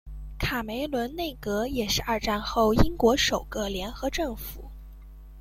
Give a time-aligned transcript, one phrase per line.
[0.39, 4.63] 卡梅伦内阁也是二战后英国首个联合政府。